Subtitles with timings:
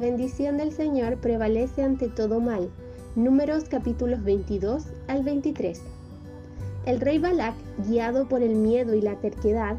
[0.00, 2.70] bendición del Señor prevalece ante todo mal.
[3.16, 5.80] Números capítulos 22 al 23.
[6.86, 7.54] El rey Balak,
[7.86, 9.76] guiado por el miedo y la terquedad,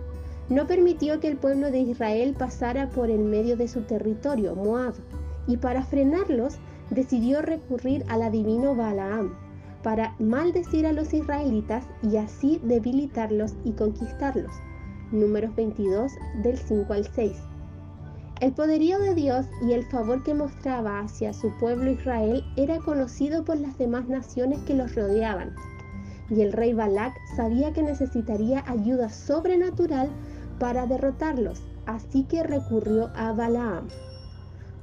[0.50, 4.94] no permitió que el pueblo de Israel pasara por el medio de su territorio, Moab,
[5.48, 6.58] y para frenarlos
[6.90, 9.36] decidió recurrir al adivino Balaam
[9.84, 14.52] para maldecir a los israelitas y así debilitarlos y conquistarlos.
[15.12, 16.12] Números 22
[16.44, 17.32] del 5 al 6.
[18.42, 23.44] El poderío de Dios y el favor que mostraba hacia su pueblo Israel era conocido
[23.44, 25.54] por las demás naciones que los rodeaban.
[26.30, 30.10] Y el rey Balak sabía que necesitaría ayuda sobrenatural
[30.58, 33.90] para derrotarlos, así que recurrió a Balaam.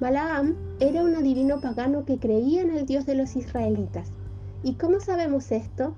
[0.01, 4.13] Balaam era un adivino pagano que creía en el Dios de los israelitas.
[4.65, 5.95] ¿Y cómo sabemos esto?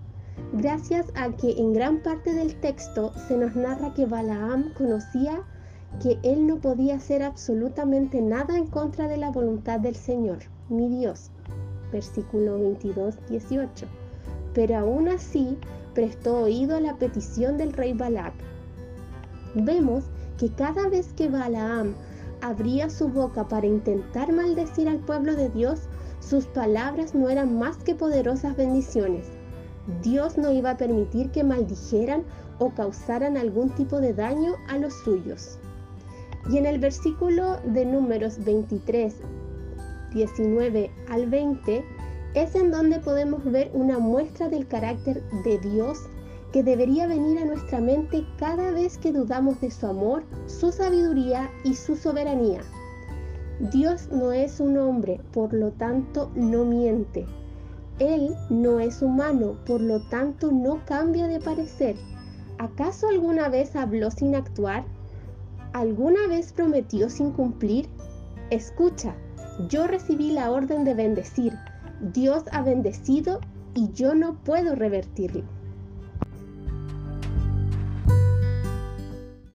[0.52, 5.42] Gracias a que en gran parte del texto se nos narra que Balaam conocía
[6.02, 10.88] que él no podía hacer absolutamente nada en contra de la voluntad del Señor, mi
[10.88, 11.30] Dios.
[11.92, 13.86] Versículo 22, 18.
[14.54, 15.58] Pero aún así
[15.94, 18.34] prestó oído a la petición del rey Balak
[19.54, 20.04] vemos
[20.38, 21.94] que cada vez que Balaam
[22.40, 25.80] abría su boca para intentar maldecir al pueblo de Dios,
[26.20, 29.26] sus palabras no eran más que poderosas bendiciones.
[30.02, 32.22] Dios no iba a permitir que maldijeran
[32.58, 35.58] o causaran algún tipo de daño a los suyos.
[36.48, 39.16] Y en el versículo de números 23,
[40.12, 41.84] 19 al 20,
[42.34, 45.98] es en donde podemos ver una muestra del carácter de Dios
[46.52, 51.50] que debería venir a nuestra mente cada vez que dudamos de su amor, su sabiduría
[51.64, 52.62] y su soberanía.
[53.72, 57.26] Dios no es un hombre, por lo tanto no miente.
[57.98, 61.96] Él no es humano, por lo tanto no cambia de parecer.
[62.58, 64.84] ¿Acaso alguna vez habló sin actuar?
[65.72, 67.88] ¿Alguna vez prometió sin cumplir?
[68.50, 69.14] Escucha,
[69.68, 71.52] yo recibí la orden de bendecir.
[72.00, 73.40] Dios ha bendecido
[73.74, 75.57] y yo no puedo revertirlo.